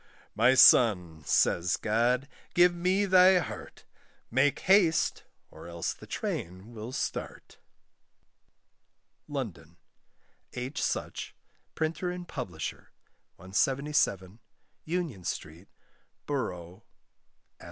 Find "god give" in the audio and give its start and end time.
1.77-2.73